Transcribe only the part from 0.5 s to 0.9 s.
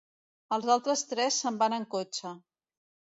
Els